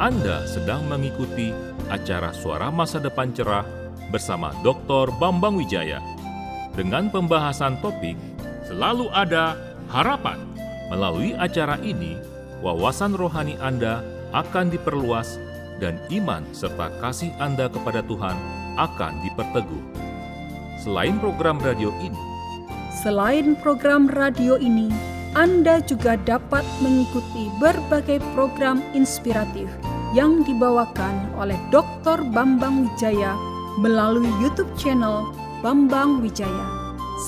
[0.00, 1.52] Anda sedang mengikuti
[1.92, 3.68] acara Suara Masa Depan Cerah
[4.08, 5.12] bersama Dr.
[5.20, 6.00] Bambang Wijaya
[6.72, 8.16] dengan pembahasan topik
[8.64, 9.60] Selalu Ada
[9.92, 10.40] Harapan.
[10.88, 12.16] Melalui acara ini,
[12.64, 14.00] wawasan rohani Anda
[14.32, 15.36] akan diperluas
[15.84, 18.40] dan iman serta kasih Anda kepada Tuhan
[18.80, 19.84] akan diperteguh.
[20.80, 22.24] Selain program radio ini,
[23.04, 24.88] Selain program radio ini,
[25.36, 29.68] Anda juga dapat mengikuti berbagai program inspiratif
[30.10, 32.26] yang dibawakan oleh Dr.
[32.34, 33.38] Bambang Wijaya
[33.78, 35.30] melalui YouTube channel
[35.62, 36.66] Bambang Wijaya.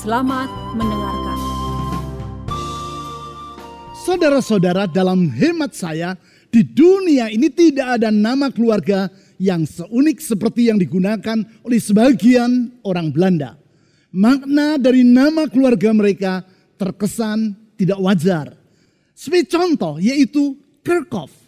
[0.03, 1.39] Selamat mendengarkan.
[4.03, 6.19] Saudara-saudara, dalam hemat saya,
[6.51, 9.07] di dunia ini tidak ada nama keluarga
[9.39, 13.55] yang seunik seperti yang digunakan oleh sebagian orang Belanda.
[14.11, 16.43] Makna dari nama keluarga mereka
[16.75, 18.47] terkesan tidak wajar.
[19.15, 21.42] Sebagai contoh yaitu Kerkhoff.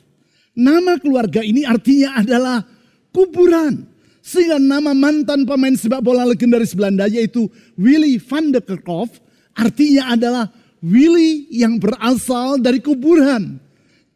[0.56, 2.64] Nama keluarga ini artinya adalah
[3.12, 3.84] kuburan.
[4.26, 7.46] Sehingga nama mantan pemain sepak bola legendaris Belanda yaitu
[7.78, 9.22] Willy van der Kerkhoff
[9.54, 10.50] artinya adalah
[10.82, 13.62] Willy yang berasal dari kuburan.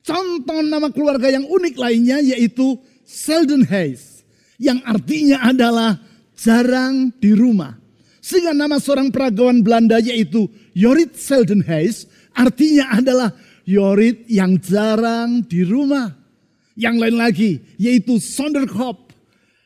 [0.01, 4.25] Contoh nama keluarga yang unik lainnya yaitu Selden Hayes.
[4.57, 6.01] Yang artinya adalah
[6.33, 7.77] jarang di rumah.
[8.19, 13.29] Sehingga nama seorang peragawan Belanda yaitu Jorit Selden Hayes artinya adalah
[13.63, 16.18] Jorit yang jarang di rumah.
[16.79, 19.11] Yang lain lagi yaitu Sonderkop.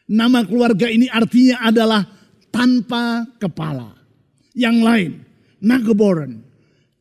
[0.10, 2.02] Nama keluarga ini artinya adalah
[2.50, 3.94] tanpa kepala.
[4.58, 5.12] Yang lain,
[5.62, 6.42] Nageboren.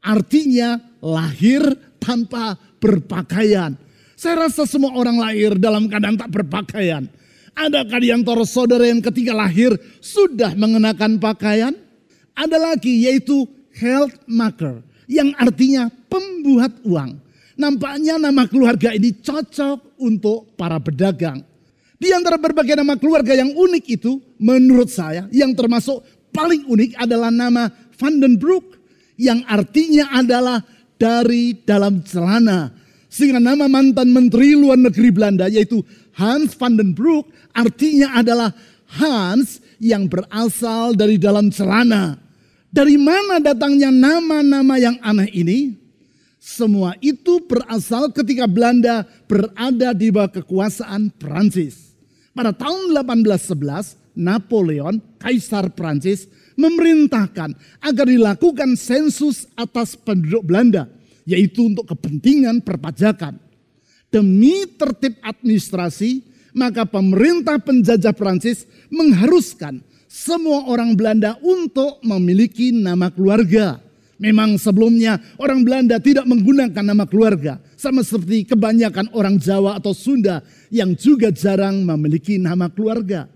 [0.04, 1.64] Artinya lahir
[1.96, 3.74] tanpa berpakaian.
[4.18, 7.08] Saya rasa semua orang lahir dalam keadaan tak berpakaian.
[7.52, 11.74] Adakah di antara saudara yang ketika lahir sudah mengenakan pakaian?
[12.32, 13.44] Ada lagi yaitu
[13.76, 17.21] health maker yang artinya pembuat uang.
[17.56, 21.44] Nampaknya nama keluarga ini cocok untuk para pedagang.
[22.00, 26.02] Di antara berbagai nama keluarga yang unik itu, menurut saya yang termasuk
[26.34, 28.82] paling unik adalah nama Vandenbroek
[29.20, 30.64] yang artinya adalah
[30.96, 32.74] dari dalam celana.
[33.12, 35.84] Sehingga nama mantan menteri luar negeri Belanda yaitu
[36.16, 38.52] Hans van den Broek artinya adalah
[38.88, 42.16] Hans yang berasal dari dalam celana.
[42.72, 45.81] Dari mana datangnya nama-nama yang aneh ini?
[46.42, 51.94] Semua itu berasal ketika Belanda berada di bawah kekuasaan Prancis.
[52.34, 56.26] Pada tahun 1811, Napoleon, Kaisar Prancis,
[56.58, 60.90] memerintahkan agar dilakukan sensus atas penduduk Belanda,
[61.22, 63.38] yaitu untuk kepentingan perpajakan.
[64.10, 66.26] Demi tertib administrasi,
[66.58, 69.78] maka pemerintah penjajah Prancis mengharuskan
[70.10, 73.91] semua orang Belanda untuk memiliki nama keluarga.
[74.22, 77.58] Memang sebelumnya orang Belanda tidak menggunakan nama keluarga.
[77.74, 83.26] Sama seperti kebanyakan orang Jawa atau Sunda yang juga jarang memiliki nama keluarga.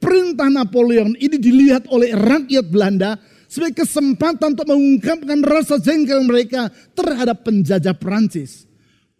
[0.00, 7.44] Perintah Napoleon ini dilihat oleh rakyat Belanda sebagai kesempatan untuk mengungkapkan rasa jengkel mereka terhadap
[7.44, 8.64] penjajah Prancis.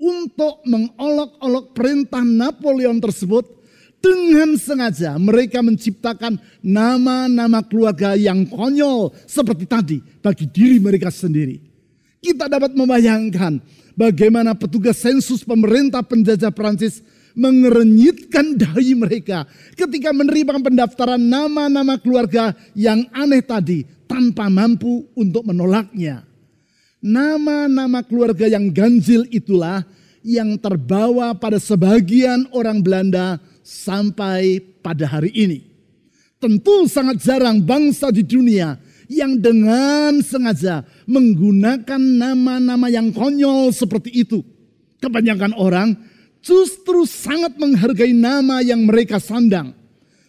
[0.00, 3.55] Untuk mengolok-olok perintah Napoleon tersebut,
[4.00, 11.58] dengan sengaja mereka menciptakan nama-nama keluarga yang konyol seperti tadi bagi diri mereka sendiri.
[12.22, 13.60] Kita dapat membayangkan
[13.94, 17.02] bagaimana petugas sensus pemerintah penjajah Prancis
[17.36, 19.44] mengerenyitkan dahi mereka
[19.76, 26.24] ketika menerima pendaftaran nama-nama keluarga yang aneh tadi tanpa mampu untuk menolaknya.
[27.04, 29.84] Nama-nama keluarga yang ganjil itulah
[30.26, 35.59] yang terbawa pada sebagian orang Belanda sampai pada hari ini.
[36.38, 38.78] Tentu sangat jarang bangsa di dunia
[39.10, 44.47] yang dengan sengaja menggunakan nama-nama yang konyol seperti itu.
[45.03, 45.99] Kebanyakan orang
[46.38, 49.75] justru sangat menghargai nama yang mereka sandang.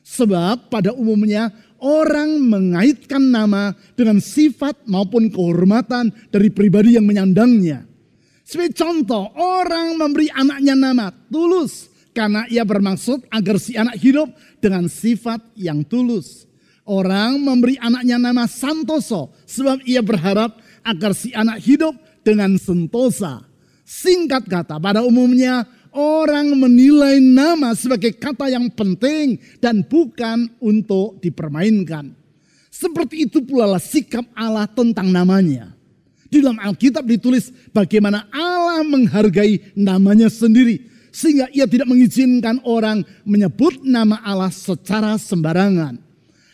[0.02, 7.86] Sebab pada umumnya orang mengaitkan nama dengan sifat maupun kehormatan dari pribadi yang menyandangnya.
[8.48, 14.90] Sebagai contoh, orang memberi anaknya nama tulus karena ia bermaksud agar si anak hidup dengan
[14.90, 16.50] sifat yang tulus.
[16.82, 21.94] Orang memberi anaknya nama Santoso sebab ia berharap agar si anak hidup
[22.26, 23.46] dengan sentosa.
[23.86, 32.18] Singkat kata, pada umumnya orang menilai nama sebagai kata yang penting dan bukan untuk dipermainkan.
[32.74, 35.78] Seperti itu pula lah sikap Allah tentang namanya.
[36.28, 40.97] Di dalam Alkitab ditulis bagaimana Allah menghargai namanya sendiri.
[41.18, 45.98] Sehingga ia tidak mengizinkan orang menyebut nama Allah secara sembarangan.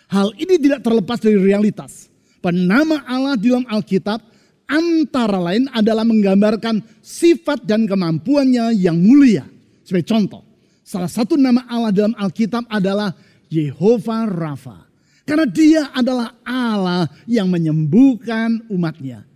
[0.07, 2.07] Hal ini tidak terlepas dari realitas.
[2.39, 4.23] Penama Allah di dalam Alkitab
[4.71, 9.43] antara lain adalah menggambarkan sifat dan kemampuannya yang mulia.
[9.83, 10.47] Sebagai contoh,
[10.79, 13.11] salah satu nama Allah dalam Alkitab adalah
[13.51, 14.87] Yehova Rafa.
[15.27, 19.27] Karena dia adalah Allah yang menyembuhkan umatnya.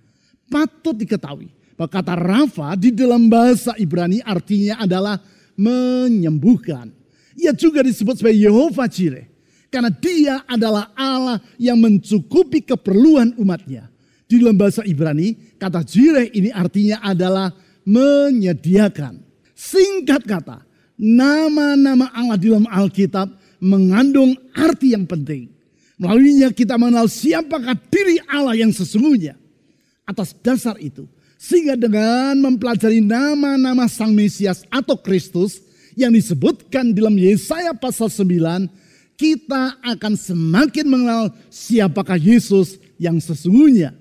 [0.47, 5.21] Patut diketahui kata Rafa di dalam bahasa Ibrani artinya adalah
[5.53, 6.89] menyembuhkan.
[7.37, 9.29] Ia juga disebut sebagai Yehova Jireh.
[9.69, 13.93] Karena dia adalah Allah yang mencukupi keperluan umatnya.
[14.25, 17.53] Di dalam bahasa Ibrani, kata Jireh ini artinya adalah
[17.85, 19.21] menyediakan.
[19.53, 20.65] Singkat kata,
[20.97, 23.29] nama-nama Allah di dalam Alkitab
[23.61, 25.51] mengandung arti yang penting.
[25.97, 29.33] Melaluinya kita mengenal siapakah diri Allah yang sesungguhnya.
[30.07, 35.61] Atas dasar itu, sehingga dengan mempelajari nama-nama Sang Mesias atau Kristus
[35.93, 38.69] yang disebutkan dalam Yesaya pasal 9,
[39.17, 43.93] kita akan semakin mengenal siapakah Yesus yang sesungguhnya.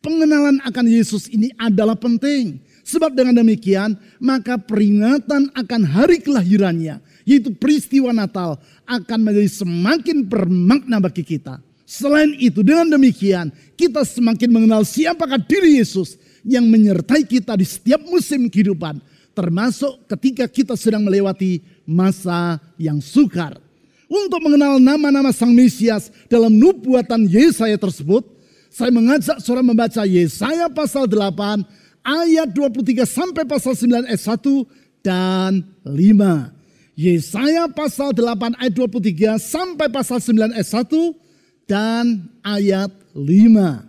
[0.00, 2.60] Pengenalan akan Yesus ini adalah penting.
[2.86, 11.02] Sebab dengan demikian, maka peringatan akan hari kelahirannya, yaitu peristiwa Natal, akan menjadi semakin bermakna
[11.02, 11.58] bagi kita.
[11.82, 16.14] Selain itu, dengan demikian, kita semakin mengenal siapakah diri Yesus
[16.46, 19.02] yang menyertai kita di setiap musim kehidupan,
[19.34, 23.58] termasuk ketika kita sedang melewati masa yang sukar.
[24.06, 28.22] Untuk mengenal nama-nama Sang Mesias dalam nubuatan Yesaya tersebut,
[28.70, 31.66] saya mengajak saudara membaca Yesaya pasal 8
[32.06, 35.50] ayat 23 sampai pasal 9 ayat 1 dan
[35.82, 36.54] 5.
[36.94, 43.85] Yesaya pasal 8 ayat 23 sampai pasal 9 ayat 1 dan ayat 5.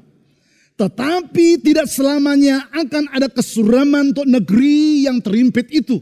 [0.78, 5.98] Tetapi tidak selamanya akan ada kesuraman untuk negeri yang terimpit itu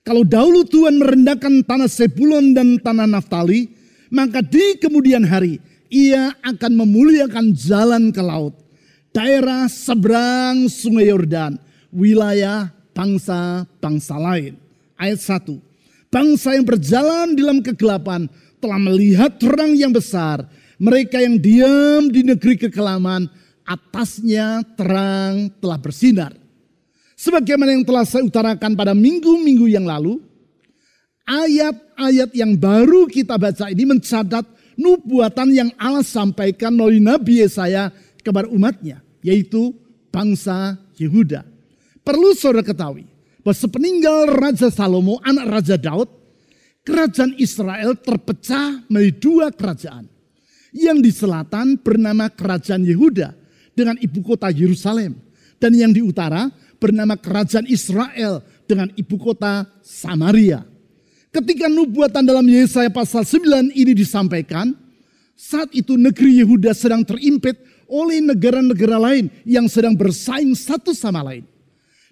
[0.00, 3.68] kalau dahulu Tuhan merendahkan tanah Sebulon dan tanah Naftali,
[4.08, 5.60] maka di kemudian hari
[5.92, 8.56] ia akan memuliakan jalan ke laut,
[9.12, 11.60] daerah seberang sungai Yordan,
[11.92, 14.56] wilayah bangsa-bangsa lain.
[14.96, 15.60] Ayat 1.
[16.08, 20.48] Bangsa yang berjalan dalam kegelapan telah melihat terang yang besar.
[20.80, 23.28] Mereka yang diam di negeri kekelaman,
[23.70, 26.34] atasnya terang telah bersinar.
[27.14, 30.18] Sebagaimana yang telah saya utarakan pada minggu-minggu yang lalu,
[31.22, 34.42] ayat-ayat yang baru kita baca ini mencatat
[34.74, 37.94] nubuatan yang Allah sampaikan melalui Nabi Yesaya
[38.24, 39.76] kepada umatnya, yaitu
[40.10, 41.46] bangsa Yehuda.
[42.00, 43.04] Perlu saudara ketahui,
[43.44, 46.08] bahwa sepeninggal Raja Salomo, anak Raja Daud,
[46.82, 50.08] kerajaan Israel terpecah menjadi dua kerajaan.
[50.70, 53.39] Yang di selatan bernama Kerajaan Yehuda
[53.80, 55.16] dengan ibu kota Yerusalem.
[55.56, 60.64] Dan yang di utara bernama Kerajaan Israel dengan ibu kota Samaria.
[61.30, 64.74] Ketika nubuatan dalam Yesaya pasal 9 ini disampaikan,
[65.38, 67.56] saat itu negeri Yehuda sedang terimpit
[67.88, 71.46] oleh negara-negara lain yang sedang bersaing satu sama lain.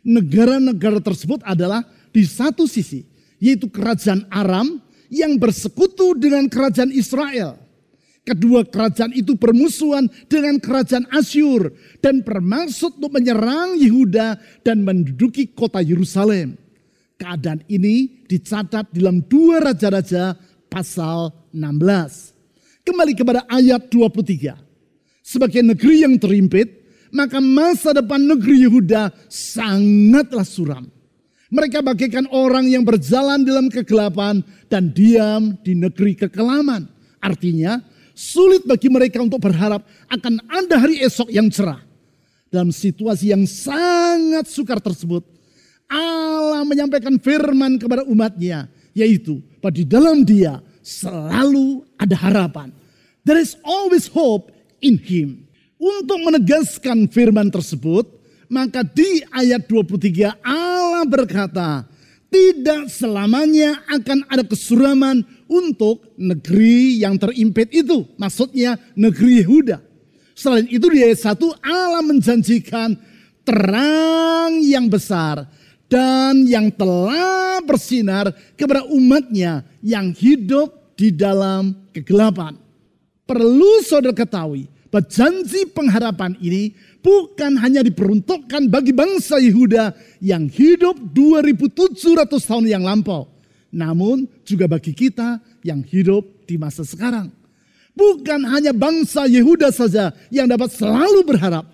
[0.06, 1.84] Negara-negara tersebut adalah
[2.14, 3.04] di satu sisi,
[3.42, 4.80] yaitu kerajaan Aram
[5.10, 7.67] yang bersekutu dengan kerajaan Israel.
[8.28, 11.72] Kedua kerajaan itu bermusuhan dengan kerajaan Asyur
[12.04, 16.60] dan bermaksud untuk menyerang Yehuda dan menduduki kota Yerusalem.
[17.16, 20.36] Keadaan ini dicatat dalam dua raja-raja
[20.68, 22.84] pasal 16.
[22.84, 24.60] Kembali kepada ayat 23.
[25.24, 30.84] Sebagai negeri yang terimpit, maka masa depan negeri Yehuda sangatlah suram.
[31.48, 36.84] Mereka bagaikan orang yang berjalan dalam kegelapan dan diam di negeri kekelaman.
[37.24, 37.80] Artinya,
[38.18, 41.78] Sulit bagi mereka untuk berharap akan ada hari esok yang cerah.
[42.50, 45.22] Dalam situasi yang sangat sukar tersebut,
[45.86, 52.74] Allah menyampaikan firman kepada umatnya, yaitu bahwa di dalam dia selalu ada harapan.
[53.22, 54.50] There is always hope
[54.82, 55.46] in him.
[55.78, 58.02] Untuk menegaskan firman tersebut,
[58.50, 61.86] maka di ayat 23 Allah berkata,
[62.34, 68.04] tidak selamanya akan ada kesuraman untuk negeri yang terimpit itu.
[68.20, 69.80] Maksudnya negeri Yehuda.
[70.36, 71.34] Selain itu di ayat 1
[71.66, 72.94] Allah menjanjikan
[73.42, 75.48] terang yang besar
[75.90, 82.54] dan yang telah bersinar kepada umatnya yang hidup di dalam kegelapan.
[83.24, 90.96] Perlu saudara ketahui bahwa janji pengharapan ini bukan hanya diperuntukkan bagi bangsa Yehuda yang hidup
[91.12, 93.37] 2700 tahun yang lampau
[93.68, 97.28] namun juga bagi kita yang hidup di masa sekarang.
[97.92, 101.66] Bukan hanya bangsa Yehuda saja yang dapat selalu berharap,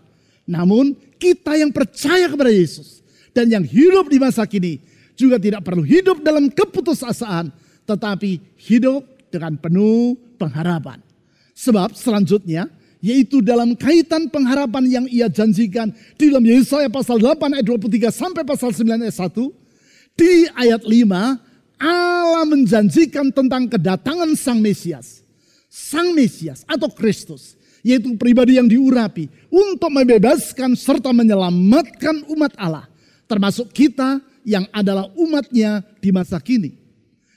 [0.49, 3.05] namun kita yang percaya kepada Yesus
[3.37, 4.81] dan yang hidup di masa kini
[5.15, 7.53] juga tidak perlu hidup dalam keputusasaan,
[7.87, 10.99] tetapi hidup dengan penuh pengharapan.
[11.55, 12.67] Sebab selanjutnya,
[13.05, 18.43] yaitu dalam kaitan pengharapan yang ia janjikan di dalam Yesaya pasal 8 ayat 23 sampai
[18.49, 19.39] pasal 9 ayat 1,
[20.15, 21.44] Di ayat 5,
[21.79, 25.25] Allah menjanjikan tentang kedatangan Sang Mesias.
[25.67, 32.87] Sang Mesias atau Kristus, yaitu pribadi yang diurapi untuk membebaskan serta menyelamatkan umat Allah,
[33.27, 36.79] termasuk kita yang adalah umatnya di masa kini.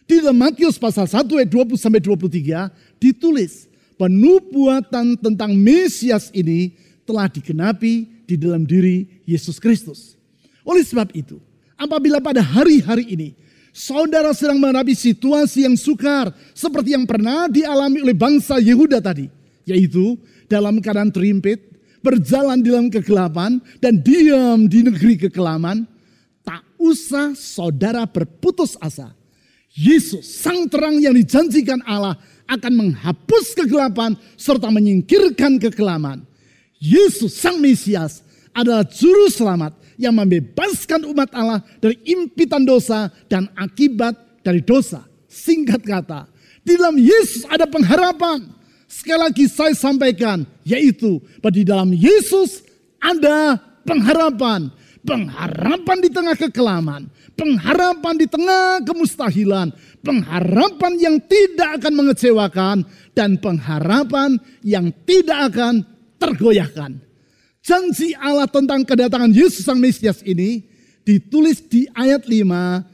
[0.08, 3.68] Di dalam Matius pasal 1 ayat 20 sampai 23 ditulis
[4.00, 10.16] penubuatan tentang Mesias ini telah digenapi di dalam diri Yesus Kristus.
[10.64, 11.40] Oleh sebab itu,
[11.76, 13.30] apabila pada hari-hari ini
[13.78, 19.30] saudara sedang menghadapi situasi yang sukar seperti yang pernah dialami oleh bangsa Yehuda tadi,
[19.70, 20.18] yaitu
[20.50, 21.62] dalam keadaan terimpit,
[22.02, 25.86] berjalan di dalam kegelapan dan diam di negeri kekelaman,
[26.42, 29.14] tak usah saudara berputus asa.
[29.78, 32.18] Yesus, sang terang yang dijanjikan Allah
[32.50, 36.26] akan menghapus kegelapan serta menyingkirkan kekelaman.
[36.82, 38.26] Yesus, sang Mesias,
[38.58, 44.14] adalah juru selamat yang membebaskan umat Allah dari impitan dosa dan akibat
[44.46, 45.04] dari dosa.
[45.28, 46.30] Singkat kata,
[46.64, 48.56] di dalam Yesus ada pengharapan.
[48.88, 52.64] Sekali lagi saya sampaikan, yaitu bahwa di dalam Yesus
[53.04, 54.72] ada pengharapan.
[55.08, 57.08] Pengharapan di tengah kekelaman,
[57.40, 59.72] pengharapan di tengah kemustahilan,
[60.04, 62.78] pengharapan yang tidak akan mengecewakan,
[63.16, 64.36] dan pengharapan
[64.68, 65.88] yang tidak akan
[66.20, 67.07] tergoyahkan
[67.68, 70.64] janji Allah tentang kedatangan Yesus Sang Mesias ini
[71.04, 72.48] ditulis di ayat 5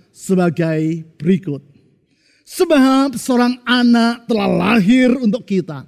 [0.10, 1.62] sebagai berikut.
[2.44, 5.86] Sebab seorang anak telah lahir untuk kita.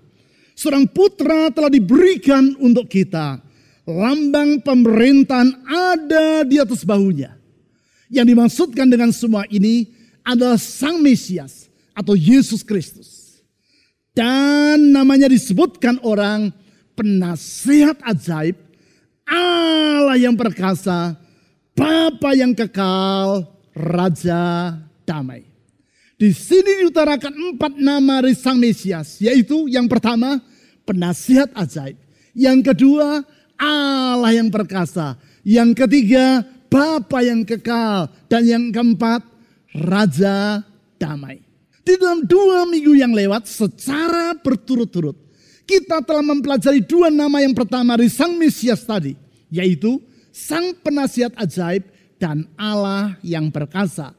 [0.56, 3.44] Seorang putra telah diberikan untuk kita.
[3.86, 7.36] Lambang pemerintahan ada di atas bahunya.
[8.08, 9.92] Yang dimaksudkan dengan semua ini
[10.26, 13.42] adalah Sang Mesias atau Yesus Kristus.
[14.16, 16.50] Dan namanya disebutkan orang
[16.96, 18.56] penasihat ajaib,
[19.26, 21.18] Allah yang perkasa,
[21.76, 25.44] Bapa yang kekal, Raja damai.
[26.16, 30.40] Di sini diutarakan empat nama Sang Mesias, yaitu yang pertama
[30.88, 32.00] penasihat ajaib,
[32.32, 33.20] yang kedua
[33.60, 39.24] Allah yang perkasa, yang ketiga Bapa yang kekal, dan yang keempat
[39.76, 40.64] Raja
[40.96, 41.44] damai.
[41.86, 45.25] Di dalam dua minggu yang lewat secara berturut-turut
[45.66, 49.18] kita telah mempelajari dua nama yang pertama dari Sang Mesias tadi,
[49.50, 49.98] yaitu
[50.30, 51.86] Sang Penasihat Ajaib
[52.22, 54.14] dan Allah yang perkasa.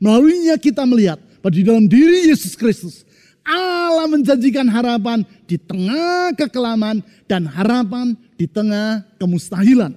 [0.00, 3.04] Melaluinya kita melihat bahwa di dalam diri Yesus Kristus,
[3.44, 9.92] Allah menjanjikan harapan di tengah kekelaman dan harapan di tengah kemustahilan.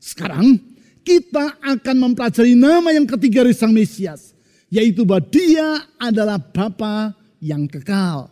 [0.00, 0.56] Sekarang
[1.04, 4.32] kita akan mempelajari nama yang ketiga dari Sang Mesias,
[4.72, 8.31] yaitu bahwa dia adalah Bapa yang kekal.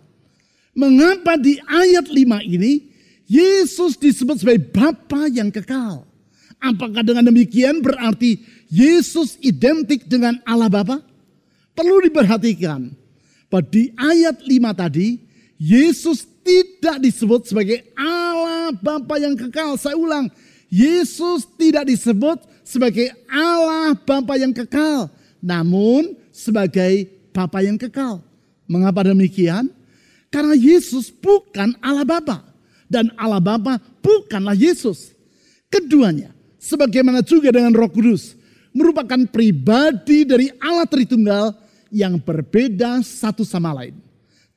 [0.75, 2.91] Mengapa di ayat 5 ini
[3.27, 6.07] Yesus disebut sebagai Bapa yang kekal?
[6.61, 8.39] Apakah dengan demikian berarti
[8.71, 11.03] Yesus identik dengan Allah Bapa?
[11.75, 12.93] Perlu diperhatikan
[13.51, 15.19] bahwa di ayat 5 tadi
[15.59, 19.75] Yesus tidak disebut sebagai Allah Bapa yang kekal.
[19.75, 20.31] Saya ulang,
[20.71, 25.11] Yesus tidak disebut sebagai Allah Bapa yang kekal,
[25.43, 28.23] namun sebagai Bapa yang kekal.
[28.71, 29.80] Mengapa demikian?
[30.31, 32.47] Karena Yesus bukan Allah Bapa
[32.87, 35.11] dan Allah Bapa bukanlah Yesus.
[35.67, 38.39] Keduanya, sebagaimana juga dengan Roh Kudus,
[38.71, 41.55] merupakan pribadi dari Allah Tritunggal
[41.91, 43.99] yang berbeda satu sama lain.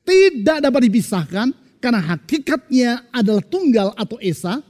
[0.06, 1.50] Tidak dapat dipisahkan
[1.82, 4.62] karena hakikatnya adalah tunggal atau esa,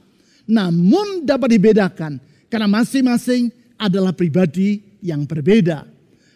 [0.49, 2.17] namun dapat dibedakan
[2.49, 5.85] karena masing-masing adalah pribadi yang berbeda.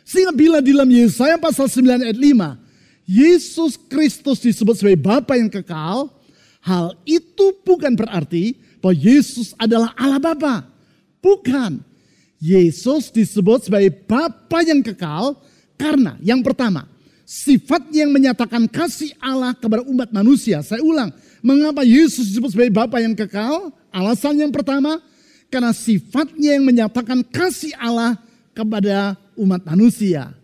[0.05, 2.58] Sehingga bila di dalam Yesaya pasal 9 ayat 5,
[3.09, 6.13] Yesus Kristus disebut sebagai Bapa yang kekal,
[6.61, 10.69] hal itu bukan berarti bahwa Yesus adalah Allah Bapa.
[11.17, 11.81] Bukan.
[12.37, 15.35] Yesus disebut sebagai Bapa yang kekal
[15.73, 16.85] karena yang pertama,
[17.25, 20.61] sifatnya yang menyatakan kasih Allah kepada umat manusia.
[20.61, 21.09] Saya ulang,
[21.41, 23.73] mengapa Yesus disebut sebagai Bapa yang kekal?
[23.89, 25.01] Alasan yang pertama,
[25.49, 28.21] karena sifatnya yang menyatakan kasih Allah
[28.53, 30.38] kepada umat manusia.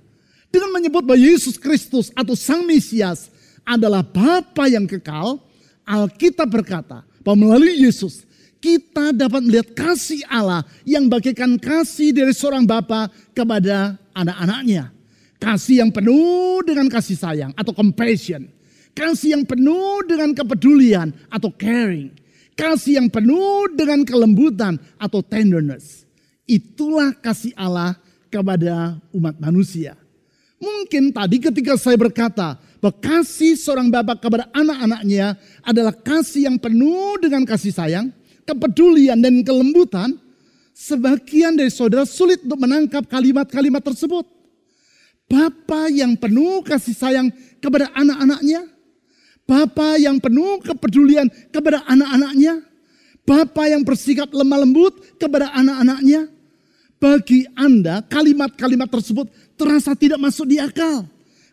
[0.55, 3.27] Dengan menyebut bahwa Yesus Kristus atau Sang Mesias
[3.67, 5.43] adalah Bapa yang kekal,
[5.83, 8.23] Alkitab berkata bahwa melalui Yesus
[8.63, 14.95] kita dapat melihat kasih Allah yang bagaikan kasih dari seorang Bapa kepada anak-anaknya.
[15.43, 18.47] Kasih yang penuh dengan kasih sayang atau compassion.
[18.95, 22.15] Kasih yang penuh dengan kepedulian atau caring.
[22.55, 26.07] Kasih yang penuh dengan kelembutan atau tenderness.
[26.47, 27.99] Itulah kasih Allah
[28.31, 29.99] kepada umat manusia.
[30.65, 37.21] Mungkin tadi ketika saya berkata bahwa kasih seorang bapak kepada anak-anaknya adalah kasih yang penuh
[37.21, 38.09] dengan kasih sayang,
[38.49, 40.17] kepedulian dan kelembutan,
[40.73, 44.25] sebagian dari saudara sulit untuk menangkap kalimat-kalimat tersebut.
[45.29, 47.27] Bapa yang penuh kasih sayang
[47.61, 48.65] kepada anak-anaknya.
[49.45, 52.65] Bapa yang penuh kepedulian kepada anak-anaknya.
[53.25, 56.29] Bapa yang bersikap lemah lembut kepada anak-anaknya.
[57.05, 61.05] Bagi Anda kalimat-kalimat tersebut terasa tidak masuk di akal.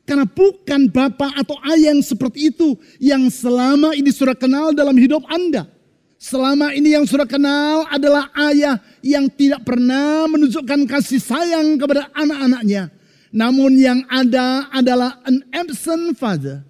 [0.09, 5.21] Karena bukan bapak atau ayah yang seperti itu yang selama ini sudah kenal dalam hidup
[5.28, 5.68] Anda.
[6.16, 12.88] Selama ini yang sudah kenal adalah ayah yang tidak pernah menunjukkan kasih sayang kepada anak-anaknya.
[13.28, 16.64] Namun yang ada adalah an absent father.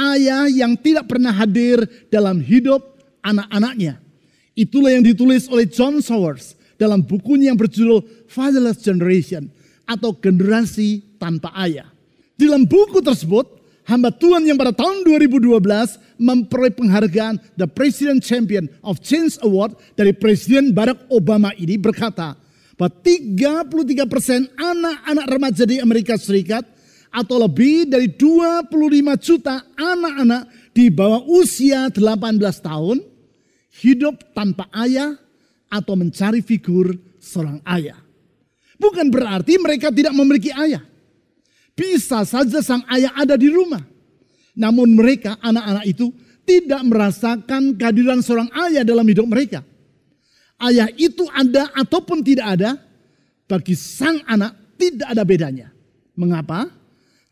[0.00, 4.00] Ayah yang tidak pernah hadir dalam hidup anak-anaknya.
[4.56, 9.50] Itulah yang ditulis oleh John Sowers dalam bukunya yang berjudul Fatherless Generation
[9.84, 11.88] atau generasi tanpa ayah.
[12.34, 13.46] Di dalam buku tersebut,
[13.86, 15.54] hamba Tuhan yang pada tahun 2012
[16.18, 22.34] memperoleh penghargaan The President Champion of Change Award dari Presiden Barack Obama ini berkata
[22.74, 26.66] bahwa 33 persen anak-anak remaja di Amerika Serikat
[27.14, 28.74] atau lebih dari 25
[29.22, 32.98] juta anak-anak di bawah usia 18 tahun
[33.78, 35.14] hidup tanpa ayah
[35.74, 37.98] atau mencari figur seorang ayah.
[38.78, 40.82] Bukan berarti mereka tidak memiliki ayah.
[41.74, 43.82] Bisa saja sang ayah ada di rumah.
[44.54, 46.14] Namun mereka, anak-anak itu,
[46.46, 49.66] tidak merasakan kehadiran seorang ayah dalam hidup mereka.
[50.62, 52.78] Ayah itu ada ataupun tidak ada,
[53.50, 55.68] bagi sang anak tidak ada bedanya.
[56.14, 56.70] Mengapa?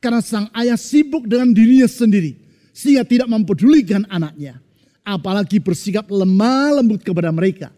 [0.02, 2.34] Karena sang ayah sibuk dengan dirinya sendiri,
[2.74, 4.58] sehingga tidak mempedulikan anaknya.
[5.06, 7.70] Apalagi bersikap lemah lembut kepada mereka.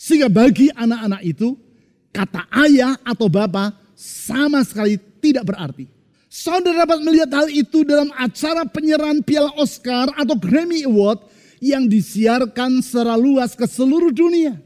[0.00, 1.60] Sehingga bagi anak-anak itu,
[2.08, 5.92] kata ayah atau bapak sama sekali tidak berarti.
[6.24, 11.28] Saudara dapat melihat hal itu dalam acara penyerahan piala Oscar atau Grammy Award
[11.60, 14.56] yang disiarkan secara luas ke seluruh dunia.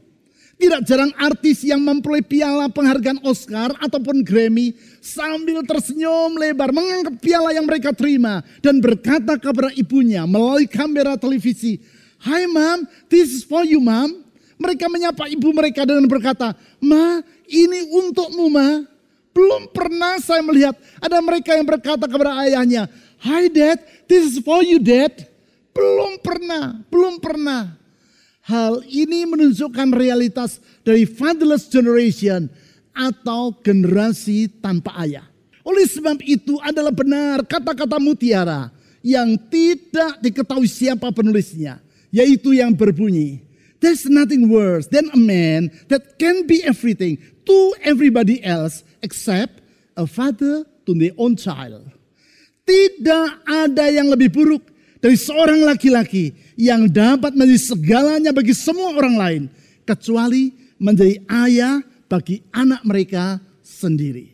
[0.55, 4.71] Tidak jarang artis yang memperoleh piala penghargaan Oscar ataupun Grammy
[5.03, 11.83] sambil tersenyum lebar mengangkat piala yang mereka terima dan berkata kepada ibunya melalui kamera televisi,
[12.23, 14.24] Hai mam, this is for you mam.
[14.55, 18.83] Mereka menyapa ibu mereka dengan berkata, Ma, ini untukmu ma.
[19.35, 22.87] Belum pernah saya melihat ada mereka yang berkata kepada ayahnya,
[23.19, 25.11] Hi dad, this is for you dad.
[25.75, 27.75] Belum pernah, belum pernah.
[28.45, 32.47] Hal ini menunjukkan realitas dari fatherless generation
[32.95, 35.27] atau generasi tanpa ayah.
[35.65, 38.69] Oleh sebab itu adalah benar kata-kata mutiara
[39.01, 41.81] yang tidak diketahui siapa penulisnya.
[42.13, 43.43] Yaitu yang berbunyi,
[43.83, 49.61] There's nothing worse than a man that can be everything to everybody else except
[49.95, 51.85] a father to their own child.
[52.65, 54.63] Tidak ada yang lebih buruk
[54.97, 59.43] dari seorang laki-laki yang dapat menjadi segalanya bagi semua orang lain
[59.85, 60.49] kecuali
[60.81, 61.77] menjadi ayah
[62.09, 64.33] bagi anak mereka sendiri.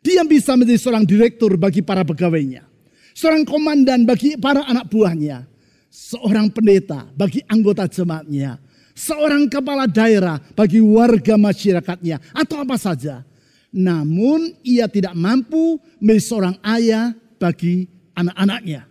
[0.00, 2.64] Dia bisa menjadi seorang direktur bagi para pegawainya,
[3.12, 5.44] seorang komandan bagi para anak buahnya,
[5.92, 8.56] seorang pendeta bagi anggota jemaatnya,
[9.00, 13.24] seorang kepala daerah bagi warga masyarakatnya atau apa saja.
[13.72, 18.84] Namun ia tidak mampu menjadi seorang ayah bagi anak-anaknya.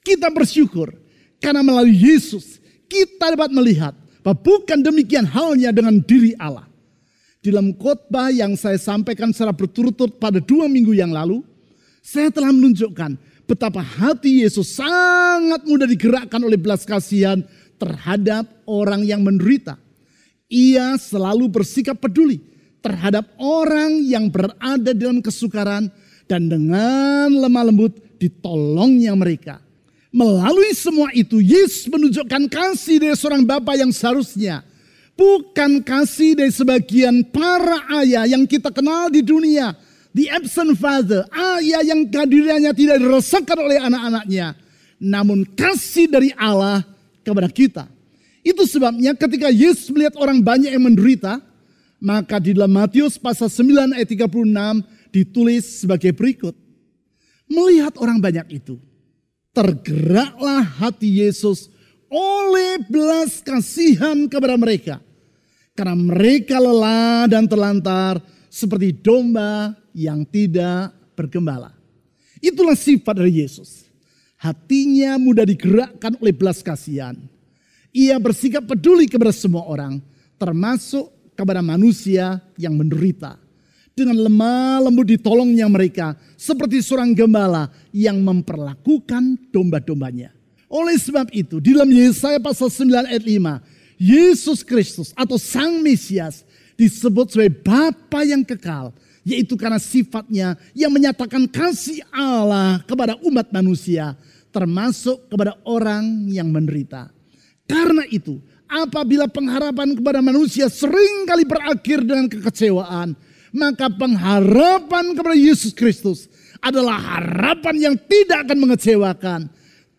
[0.00, 0.96] Kita bersyukur
[1.36, 3.92] karena melalui Yesus kita dapat melihat
[4.24, 6.70] bahwa bukan demikian halnya dengan diri Allah.
[7.42, 11.42] Dalam khotbah yang saya sampaikan secara berturut-turut pada dua minggu yang lalu,
[11.98, 13.18] saya telah menunjukkan
[13.50, 17.42] betapa hati Yesus sangat mudah digerakkan oleh belas kasihan
[17.82, 19.74] terhadap orang yang menderita.
[20.46, 22.38] Ia selalu bersikap peduli
[22.78, 25.90] terhadap orang yang berada dalam kesukaran
[26.30, 29.58] dan dengan lemah lembut ditolongnya mereka.
[30.12, 34.60] Melalui semua itu, Yesus menunjukkan kasih dari seorang Bapa yang seharusnya.
[35.16, 39.72] Bukan kasih dari sebagian para ayah yang kita kenal di dunia.
[40.12, 44.52] The absent father, ayah yang kehadirannya tidak dirasakan oleh anak-anaknya.
[45.00, 46.91] Namun kasih dari Allah
[47.22, 47.84] kepada kita.
[48.42, 51.38] Itu sebabnya ketika Yesus melihat orang banyak yang menderita,
[52.02, 56.58] maka di dalam Matius pasal 9 ayat 36 ditulis sebagai berikut.
[57.46, 58.82] Melihat orang banyak itu,
[59.54, 61.70] tergeraklah hati Yesus
[62.10, 64.98] oleh belas kasihan kepada mereka.
[65.72, 68.20] Karena mereka lelah dan terlantar
[68.52, 71.72] seperti domba yang tidak bergembala.
[72.42, 73.91] Itulah sifat dari Yesus.
[74.42, 77.14] Hatinya mudah digerakkan oleh belas kasihan.
[77.94, 80.02] Ia bersikap peduli kepada semua orang,
[80.34, 83.38] termasuk kepada manusia yang menderita.
[83.94, 90.34] Dengan lemah lembut ditolongnya mereka, seperti seorang gembala yang memperlakukan domba-dombanya.
[90.66, 93.62] Oleh sebab itu, di dalam Yesaya pasal 9 ayat 5,
[94.00, 96.42] Yesus Kristus atau Sang Mesias
[96.74, 98.90] disebut sebagai Bapa yang kekal
[99.22, 104.18] Yaitu karena sifatnya yang menyatakan kasih Allah kepada umat manusia.
[104.52, 107.08] Termasuk kepada orang yang menderita.
[107.64, 108.36] Karena itu
[108.68, 113.16] apabila pengharapan kepada manusia sering kali berakhir dengan kekecewaan.
[113.52, 116.24] Maka pengharapan kepada Yesus Kristus
[116.64, 119.40] adalah harapan yang tidak akan mengecewakan.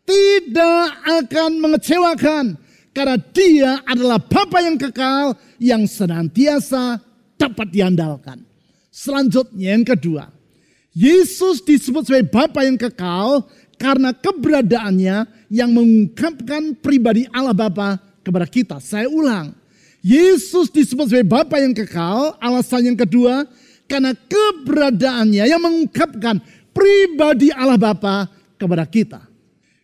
[0.04, 2.58] Tidak akan mengecewakan.
[2.94, 6.98] Karena dia adalah Bapa yang kekal yang senantiasa
[7.38, 8.42] dapat diandalkan.
[8.94, 10.30] Selanjutnya yang kedua,
[10.94, 18.78] Yesus disebut sebagai Bapa yang kekal karena keberadaannya yang mengungkapkan pribadi Allah Bapa kepada kita.
[18.80, 19.52] Saya ulang,
[20.04, 23.48] Yesus disebut sebagai Bapa yang kekal, alasan yang kedua,
[23.88, 26.40] karena keberadaannya yang mengungkapkan
[26.74, 28.28] pribadi Allah Bapa
[28.60, 29.22] kepada kita.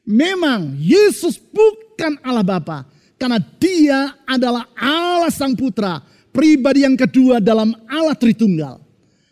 [0.03, 2.87] Memang Yesus bukan Allah Bapa,
[3.19, 6.01] karena dia adalah Allah Sang Putra,
[6.33, 8.81] pribadi yang kedua dalam Allah Tritunggal.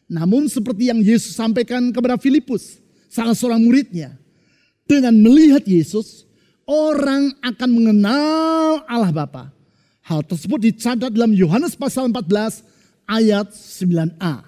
[0.08, 2.80] Namun seperti yang Yesus sampaikan kepada Filipus,
[3.12, 4.16] salah seorang muridnya.
[4.88, 6.24] Dengan melihat Yesus,
[6.64, 9.52] orang akan mengenal Allah Bapa.
[10.08, 12.64] Hal tersebut dicatat dalam Yohanes pasal 14
[13.04, 14.48] ayat 9a.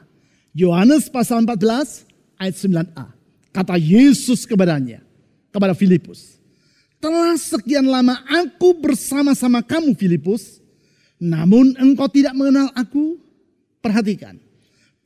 [0.56, 2.08] Yohanes pasal 14
[2.40, 3.06] ayat 9a.
[3.52, 5.04] Kata Yesus kepadanya,
[5.52, 6.40] kepada Filipus.
[7.04, 10.64] Telah sekian lama aku bersama-sama kamu Filipus,
[11.20, 13.20] namun engkau tidak mengenal aku.
[13.80, 14.36] Perhatikan,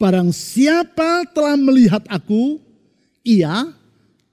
[0.04, 2.58] Barang siapa telah melihat aku,
[3.22, 3.72] ia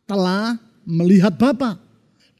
[0.09, 1.79] telah melihat Bapa.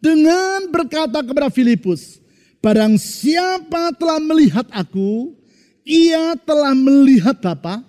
[0.01, 2.21] Dengan berkata kepada Filipus,
[2.65, 5.37] barang siapa telah melihat aku,
[5.85, 7.85] ia telah melihat Bapa.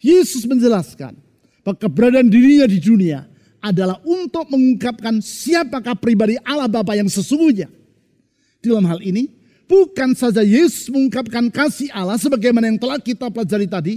[0.00, 1.12] Yesus menjelaskan
[1.60, 3.28] bahwa keberadaan dirinya di dunia
[3.60, 7.68] adalah untuk mengungkapkan siapakah pribadi Allah Bapa yang sesungguhnya.
[8.64, 9.28] Dalam hal ini,
[9.68, 13.94] bukan saja Yesus mengungkapkan kasih Allah sebagaimana yang telah kita pelajari tadi,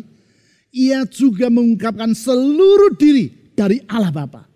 [0.76, 4.53] ia juga mengungkapkan seluruh diri dari Allah Bapa.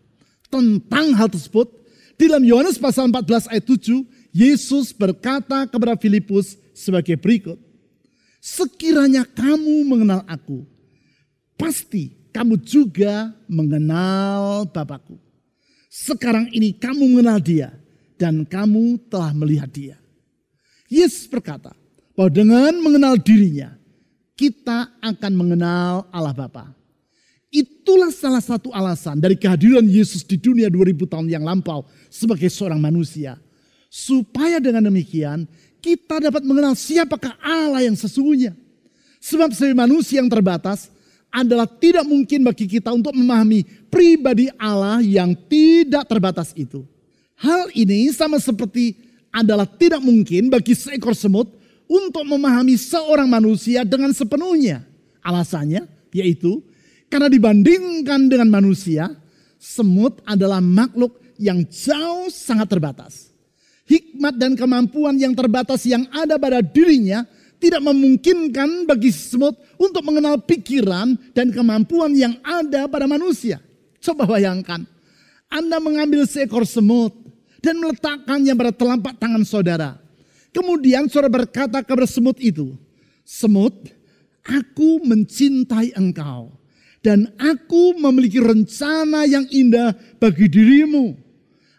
[0.48, 1.68] Tentang hal tersebut,
[2.16, 7.58] di dalam Yohanes pasal 14 ayat 7, Yesus berkata kepada Filipus sebagai berikut.
[8.38, 10.64] Sekiranya kamu mengenal aku,
[11.60, 15.18] pasti kamu juga mengenal Bapakku.
[15.90, 17.74] Sekarang ini kamu mengenal dia
[18.16, 19.98] dan kamu telah melihat dia.
[20.88, 21.74] Yesus berkata
[22.14, 23.76] bahwa dengan mengenal dirinya,
[24.38, 26.78] kita akan mengenal Allah Bapa.
[27.48, 32.80] Itulah salah satu alasan dari kehadiran Yesus di dunia 2000 tahun yang lampau sebagai seorang
[32.80, 33.40] manusia.
[33.88, 35.48] Supaya dengan demikian
[35.80, 38.52] kita dapat mengenal siapakah Allah yang sesungguhnya.
[39.24, 40.92] Sebab sebagai manusia yang terbatas
[41.32, 46.84] adalah tidak mungkin bagi kita untuk memahami pribadi Allah yang tidak terbatas itu.
[47.40, 48.98] Hal ini sama seperti
[49.32, 51.48] adalah tidak mungkin bagi seekor semut
[51.88, 54.84] untuk memahami seorang manusia dengan sepenuhnya.
[55.24, 56.64] Alasannya yaitu
[57.08, 59.08] karena dibandingkan dengan manusia,
[59.56, 63.32] semut adalah makhluk yang jauh sangat terbatas.
[63.88, 67.24] Hikmat dan kemampuan yang terbatas yang ada pada dirinya
[67.58, 73.64] tidak memungkinkan bagi semut untuk mengenal pikiran dan kemampuan yang ada pada manusia.
[74.04, 74.84] Coba bayangkan,
[75.48, 77.16] Anda mengambil seekor semut
[77.64, 79.96] dan meletakkannya pada telapak tangan saudara.
[80.52, 82.76] Kemudian saudara berkata kepada semut itu,
[83.24, 83.76] Semut,
[84.44, 86.57] aku mencintai engkau.
[87.08, 91.16] Dan aku memiliki rencana yang indah bagi dirimu.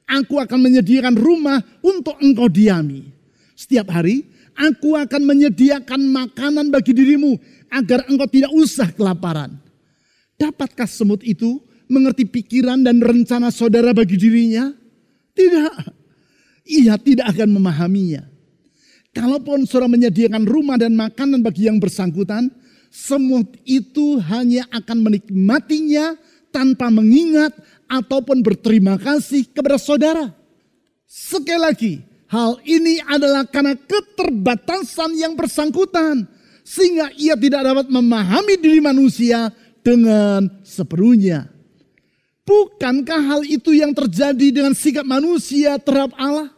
[0.09, 3.13] Aku akan menyediakan rumah untuk engkau diami.
[3.53, 4.25] Setiap hari
[4.57, 7.37] aku akan menyediakan makanan bagi dirimu
[7.69, 9.61] agar engkau tidak usah kelaparan.
[10.41, 11.61] Dapatkah semut itu
[11.93, 14.73] mengerti pikiran dan rencana saudara bagi dirinya?
[15.37, 15.77] Tidak.
[16.73, 18.25] Ia tidak akan memahaminya.
[19.13, 22.49] Kalaupun saudara menyediakan rumah dan makanan bagi yang bersangkutan,
[22.89, 26.17] semut itu hanya akan menikmatinya
[26.49, 27.53] tanpa mengingat
[27.89, 30.33] ataupun berterima kasih kepada saudara.
[31.09, 31.93] Sekali lagi,
[32.29, 36.29] hal ini adalah karena keterbatasan yang bersangkutan.
[36.69, 39.49] Sehingga ia tidak dapat memahami diri manusia
[39.81, 41.49] dengan sepenuhnya.
[42.45, 46.53] Bukankah hal itu yang terjadi dengan sikap manusia terhadap Allah?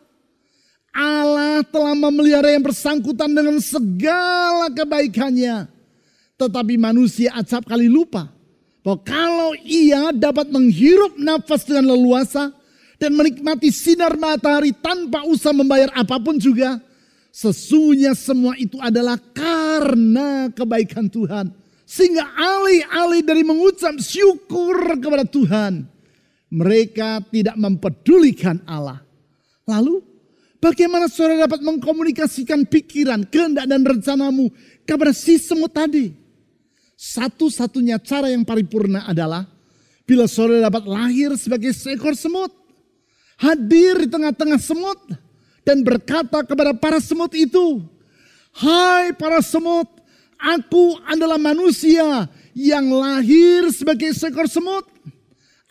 [0.91, 5.80] Allah telah memelihara yang bersangkutan dengan segala kebaikannya.
[6.41, 8.33] Tetapi manusia acap kali lupa
[8.81, 12.49] bahwa kalau ia dapat menghirup nafas dengan leluasa
[12.97, 16.81] dan menikmati sinar matahari tanpa usah membayar apa pun juga,
[17.29, 21.53] sesungguhnya semua itu adalah karena kebaikan Tuhan.
[21.85, 25.85] Sehingga alih-alih dari mengucap syukur kepada Tuhan,
[26.49, 29.05] mereka tidak mempedulikan Allah.
[29.69, 30.09] Lalu
[30.61, 34.53] Bagaimana saudara dapat mengkomunikasikan pikiran, kehendak dan rencanamu
[34.85, 36.20] kepada si semut tadi?
[37.01, 39.49] Satu-satunya cara yang paripurna adalah
[40.05, 42.53] bila saudara dapat lahir sebagai seekor semut.
[43.41, 45.01] Hadir di tengah-tengah semut
[45.65, 47.81] dan berkata kepada para semut itu,
[48.53, 49.89] Hai para semut,
[50.37, 54.85] aku adalah manusia yang lahir sebagai seekor semut.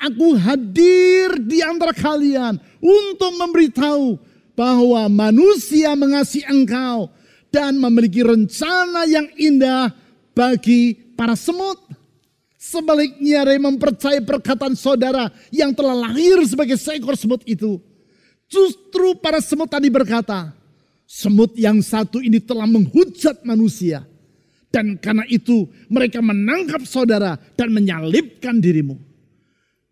[0.01, 4.17] Aku hadir di antara kalian untuk memberitahu
[4.57, 7.13] bahwa manusia mengasihi engkau
[7.53, 9.93] dan memiliki rencana yang indah
[10.33, 11.75] bagi para semut.
[12.55, 17.79] Sebaliknya Ray mempercayai perkataan saudara yang telah lahir sebagai seekor semut itu.
[18.47, 20.55] Justru para semut tadi berkata,
[21.03, 24.07] semut yang satu ini telah menghujat manusia.
[24.69, 28.99] Dan karena itu mereka menangkap saudara dan menyalibkan dirimu.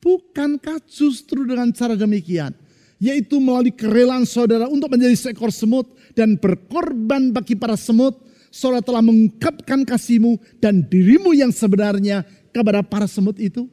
[0.04, 2.54] Bukankah justru dengan cara demikian,
[3.00, 8.27] yaitu melalui kerelaan saudara untuk menjadi seekor semut dan berkorban bagi para semut,
[8.58, 13.70] saudara telah mengungkapkan kasihmu dan dirimu yang sebenarnya kepada para semut itu?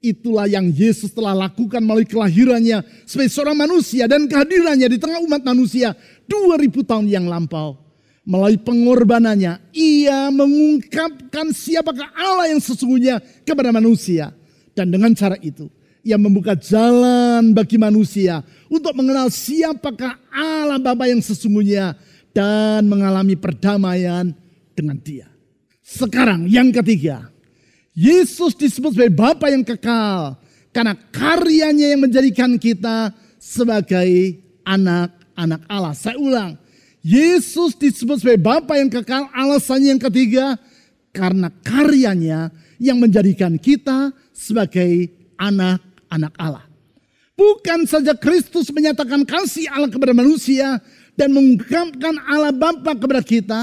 [0.00, 5.42] Itulah yang Yesus telah lakukan melalui kelahirannya sebagai seorang manusia dan kehadirannya di tengah umat
[5.44, 5.92] manusia
[6.24, 7.76] 2000 tahun yang lampau.
[8.22, 14.36] Melalui pengorbanannya, ia mengungkapkan siapakah Allah yang sesungguhnya kepada manusia.
[14.76, 15.66] Dan dengan cara itu,
[16.04, 21.98] ia membuka jalan bagi manusia untuk mengenal siapakah Allah Bapa yang sesungguhnya
[22.32, 24.32] dan mengalami perdamaian
[24.76, 25.26] dengan dia.
[25.82, 27.32] Sekarang yang ketiga,
[27.96, 30.36] Yesus disebut sebagai Bapa yang kekal
[30.70, 33.10] karena karyanya yang menjadikan kita
[33.40, 35.94] sebagai anak-anak Allah.
[35.96, 36.54] Saya ulang,
[37.00, 39.32] Yesus disebut sebagai Bapa yang kekal.
[39.32, 40.60] Alasannya yang ketiga,
[41.10, 45.10] karena karyanya yang menjadikan kita sebagai
[45.40, 46.68] anak-anak Allah.
[47.38, 50.82] Bukan saja Kristus menyatakan kasih Allah kepada manusia
[51.18, 53.60] dan mengungkapkan Allah Bapa kepada kita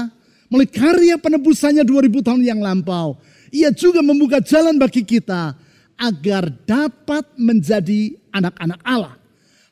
[0.52, 3.16] melalui karya penebusannya 2000 tahun yang lampau
[3.54, 5.54] ia juga membuka jalan bagi kita
[5.96, 9.16] agar dapat menjadi anak-anak Allah.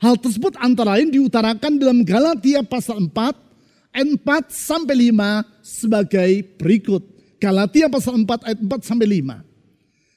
[0.00, 3.12] Hal tersebut antara lain diutarakan dalam Galatia pasal 4
[3.92, 7.02] ayat 4 sampai 5 sebagai berikut.
[7.40, 9.44] Galatia pasal 4 ayat 4 sampai 5.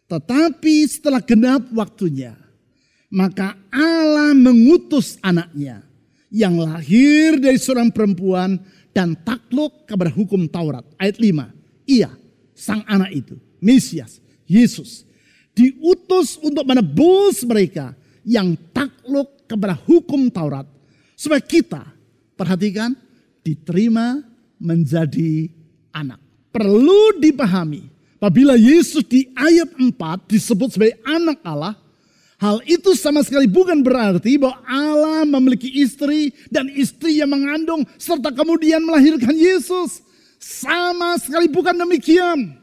[0.08, 2.36] Tetapi setelah genap waktunya,
[3.12, 5.87] maka Allah mengutus anaknya
[6.28, 8.60] yang lahir dari seorang perempuan
[8.92, 10.84] dan takluk kepada hukum Taurat.
[11.00, 11.54] Ayat 5.
[11.88, 12.12] Ia,
[12.52, 15.08] sang anak itu, Mesias, Yesus,
[15.56, 17.96] diutus untuk menebus mereka
[18.28, 20.68] yang takluk kepada hukum Taurat.
[21.18, 21.82] Supaya kita,
[22.36, 22.94] perhatikan,
[23.42, 24.22] diterima
[24.60, 25.48] menjadi
[25.96, 26.20] anak.
[26.52, 27.88] Perlu dipahami,
[28.20, 29.94] apabila Yesus di ayat 4
[30.28, 31.74] disebut sebagai anak Allah,
[32.38, 38.30] Hal itu sama sekali bukan berarti bahwa Allah memiliki istri dan istri yang mengandung serta
[38.30, 40.06] kemudian melahirkan Yesus.
[40.38, 42.54] Sama sekali bukan demikian.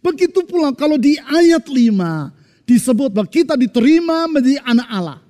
[0.00, 1.84] Begitu pula kalau di ayat 5
[2.64, 5.20] disebut bahwa kita diterima menjadi anak Allah.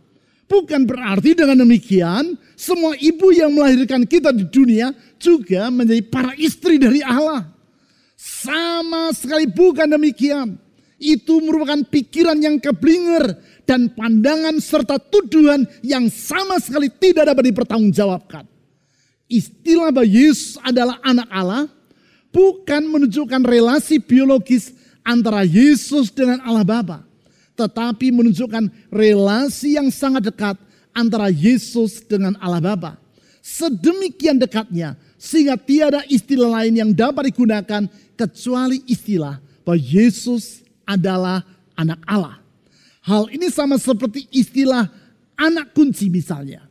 [0.47, 6.79] Bukan berarti dengan demikian semua ibu yang melahirkan kita di dunia juga menjadi para istri
[6.79, 7.43] dari Allah.
[8.15, 10.64] Sama sekali bukan demikian.
[10.99, 13.35] Itu merupakan pikiran yang keblinger
[13.67, 18.45] dan pandangan serta tuduhan yang sama sekali tidak dapat dipertanggungjawabkan.
[19.29, 21.65] Istilah bahwa Yesus adalah anak Allah
[22.31, 26.99] bukan menunjukkan relasi biologis antara Yesus dengan Allah Bapa,
[27.55, 30.57] tetapi menunjukkan relasi yang sangat dekat
[30.97, 32.97] antara Yesus dengan Allah Bapa.
[33.45, 37.85] Sedemikian dekatnya sehingga tiada istilah lain yang dapat digunakan
[38.17, 41.45] kecuali istilah bahwa Yesus adalah
[41.75, 42.41] anak Allah.
[43.05, 44.89] Hal ini sama seperti istilah
[45.37, 46.65] anak kunci misalnya.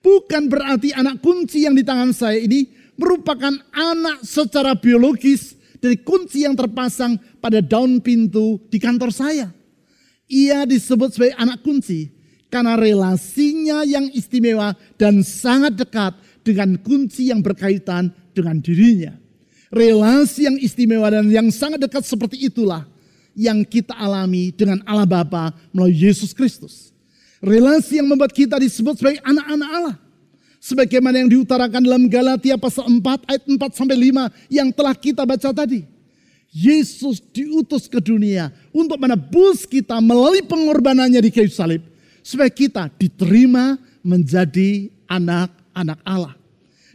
[0.00, 6.44] Bukan berarti anak kunci yang di tangan saya ini merupakan anak secara biologis dari kunci
[6.44, 9.48] yang terpasang pada daun pintu di kantor saya.
[10.30, 12.10] Ia disebut sebagai anak kunci
[12.50, 19.14] karena relasinya yang istimewa dan sangat dekat dengan kunci yang berkaitan dengan dirinya.
[19.70, 22.82] Relasi yang istimewa dan yang sangat dekat seperti itulah
[23.34, 26.90] yang kita alami dengan Allah Bapa melalui Yesus Kristus.
[27.40, 29.96] Relasi yang membuat kita disebut sebagai anak-anak Allah
[30.60, 35.50] sebagaimana yang diutarakan dalam Galatia pasal 4 ayat 4 sampai 5 yang telah kita baca
[35.50, 35.88] tadi.
[36.50, 41.80] Yesus diutus ke dunia untuk menebus kita melalui pengorbanannya di kayu salib
[42.20, 46.34] supaya kita diterima menjadi anak-anak Allah.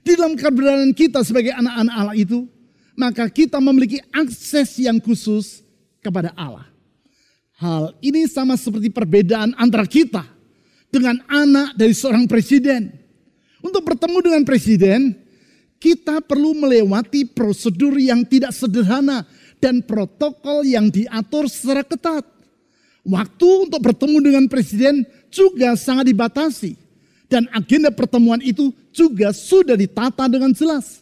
[0.05, 2.45] Di dalam keberadaan kita sebagai anak-anak Allah itu,
[2.93, 5.64] maka kita memiliki akses yang khusus
[6.05, 6.69] kepada Allah.
[7.57, 10.21] Hal ini sama seperti perbedaan antara kita
[10.93, 13.05] dengan anak dari seorang presiden
[13.65, 15.17] untuk bertemu dengan presiden,
[15.81, 19.25] kita perlu melewati prosedur yang tidak sederhana
[19.57, 22.21] dan protokol yang diatur secara ketat.
[23.01, 25.01] Waktu untuk bertemu dengan presiden
[25.33, 26.77] juga sangat dibatasi.
[27.25, 31.01] Dan agenda pertemuan itu juga sudah ditata dengan jelas.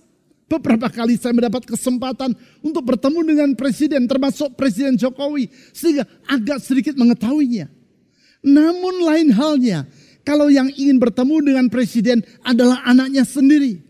[0.54, 5.50] Beberapa kali saya mendapat kesempatan untuk bertemu dengan presiden termasuk Presiden Jokowi.
[5.74, 7.66] Sehingga agak sedikit mengetahuinya.
[8.46, 9.89] Namun lain halnya
[10.22, 13.82] kalau yang ingin bertemu dengan presiden adalah anaknya sendiri.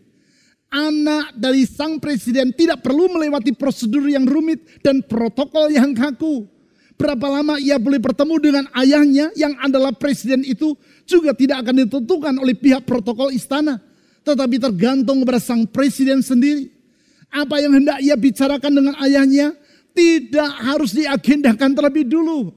[0.73, 6.49] Anak dari sang presiden tidak perlu melewati prosedur yang rumit dan protokol yang kaku.
[6.97, 10.73] Berapa lama ia boleh bertemu dengan ayahnya yang adalah presiden itu
[11.05, 13.92] juga tidak akan ditentukan oleh pihak protokol istana.
[14.23, 16.71] Tetapi tergantung kepada sang presiden sendiri.
[17.27, 19.51] Apa yang hendak ia bicarakan dengan ayahnya
[19.91, 22.53] tidak harus diagendakan terlebih dulu.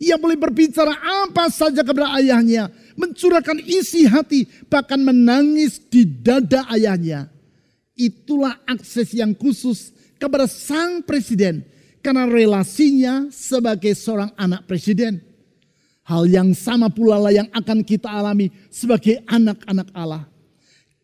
[0.00, 7.28] Ia boleh berbicara apa saja kepada ayahnya mencurahkan isi hati, bahkan menangis di dada ayahnya.
[7.92, 11.64] Itulah akses yang khusus kepada sang presiden
[12.00, 15.20] karena relasinya sebagai seorang anak presiden.
[16.00, 20.29] Hal yang sama pula lah yang akan kita alami sebagai anak-anak Allah.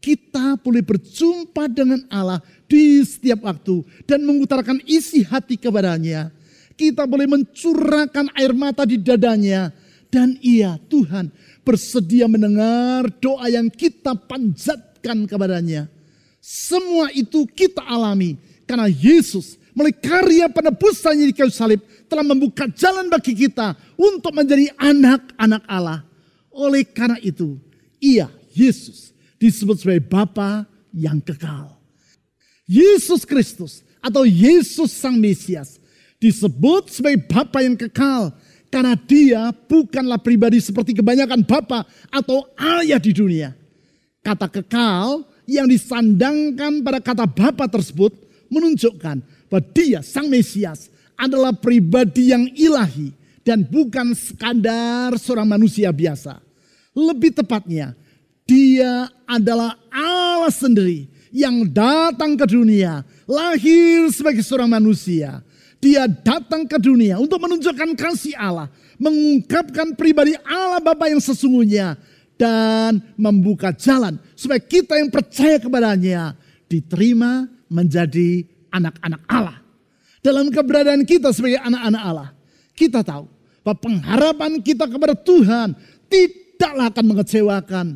[0.07, 2.39] Kita boleh berjumpa dengan Allah
[2.71, 6.31] di setiap waktu dan mengutarakan isi hati kepadanya.
[6.79, 9.75] Kita boleh mencurahkan air mata di dadanya
[10.07, 11.27] dan ia Tuhan
[11.67, 15.91] bersedia mendengar doa yang kita panjatkan kepadanya.
[16.39, 23.11] Semua itu kita alami karena Yesus melalui karya penebusannya di kayu salib telah membuka jalan
[23.11, 26.07] bagi kita untuk menjadi anak-anak Allah.
[26.55, 27.59] Oleh karena itu,
[27.99, 31.77] ia Yesus disebut sebagai Bapa yang kekal.
[32.67, 35.79] Yesus Kristus atau Yesus Sang Mesias
[36.19, 38.35] disebut sebagai Bapa yang kekal
[38.73, 43.55] karena dia bukanlah pribadi seperti kebanyakan bapak atau ayah di dunia.
[44.27, 48.11] Kata kekal yang disandangkan pada kata bapak tersebut
[48.51, 53.15] menunjukkan bahwa dia sang Mesias adalah pribadi yang ilahi
[53.47, 56.43] dan bukan sekadar seorang manusia biasa.
[56.91, 57.95] Lebih tepatnya,
[58.47, 65.43] dia adalah Allah sendiri yang datang ke dunia, lahir sebagai seorang manusia,
[65.83, 71.99] dia datang ke dunia untuk menunjukkan kasih Allah, mengungkapkan pribadi Allah Bapa yang sesungguhnya
[72.39, 76.39] dan membuka jalan supaya kita yang percaya kepadanya
[76.71, 79.59] diterima menjadi anak-anak Allah.
[80.23, 82.31] Dalam keberadaan kita sebagai anak-anak Allah,
[82.73, 83.27] kita tahu
[83.67, 85.75] bahwa pengharapan kita kepada Tuhan
[86.07, 87.87] tidaklah akan mengecewakan.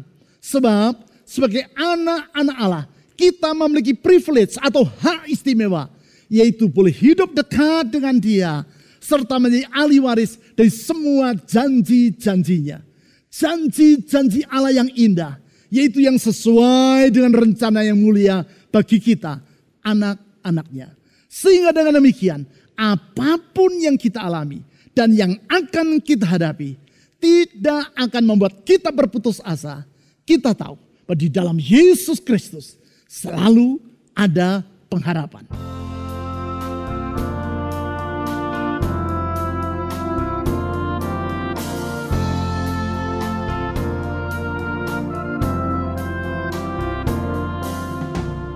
[0.40, 5.92] Sebab sebagai anak-anak Allah, kita memiliki privilege atau hak istimewa
[6.30, 8.62] yaitu boleh hidup dekat dengan dia
[9.02, 12.78] serta menjadi ahli waris dari semua janji-janjinya.
[13.26, 19.42] Janji-janji Allah yang indah, yaitu yang sesuai dengan rencana yang mulia bagi kita,
[19.82, 20.94] anak-anaknya.
[21.26, 22.46] Sehingga dengan demikian,
[22.78, 24.62] apa pun yang kita alami
[24.94, 26.78] dan yang akan kita hadapi,
[27.18, 29.82] tidak akan membuat kita berputus asa.
[30.30, 30.78] Kita tahu
[31.10, 32.78] bahwa di dalam Yesus Kristus
[33.10, 33.82] selalu
[34.14, 35.42] ada pengharapan.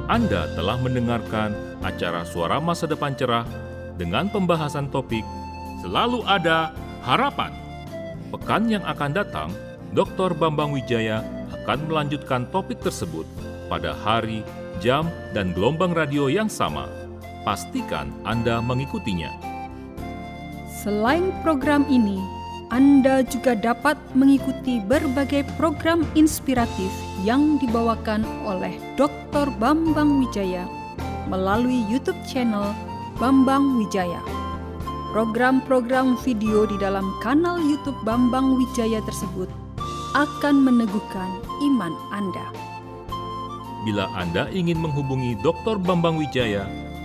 [0.07, 3.43] Anda telah mendengarkan acara Suara Masa Depan Cerah
[3.99, 5.27] dengan pembahasan topik
[5.83, 6.71] Selalu Ada
[7.03, 7.51] Harapan.
[8.31, 9.51] Pekan yang akan datang,
[9.91, 10.39] Dr.
[10.39, 13.23] Bambang Wijaya akan melanjutkan topik tersebut
[13.71, 14.43] pada hari,
[14.83, 16.90] jam, dan gelombang radio yang sama.
[17.47, 19.31] Pastikan Anda mengikutinya.
[20.85, 22.21] Selain program ini,
[22.69, 26.90] Anda juga dapat mengikuti berbagai program inspiratif
[27.25, 29.49] yang dibawakan oleh Dr.
[29.57, 30.69] Bambang Wijaya
[31.29, 32.73] melalui YouTube channel
[33.17, 34.21] Bambang Wijaya.
[35.14, 39.47] Program-program video di dalam kanal YouTube Bambang Wijaya tersebut
[40.18, 41.31] akan meneguhkan
[41.62, 42.46] iman Anda.
[43.84, 45.76] Bila Anda ingin menghubungi Dr.
[45.76, 46.64] Bambang Wijaya,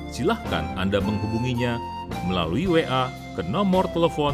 [0.10, 1.76] silahkan Anda menghubunginya
[2.26, 4.34] melalui WA ke nomor telepon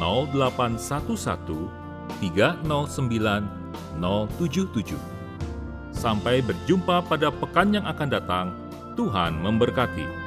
[0.00, 1.68] 0811
[2.18, 2.64] 309
[4.00, 4.96] 077.
[5.94, 8.46] Sampai berjumpa pada pekan yang akan datang.
[8.98, 10.23] Tuhan memberkati.